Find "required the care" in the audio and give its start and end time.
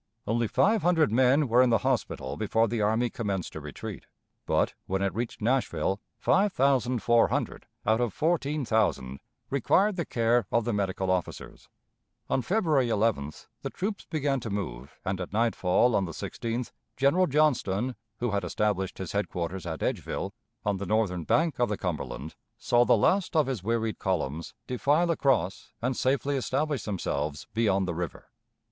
9.51-10.47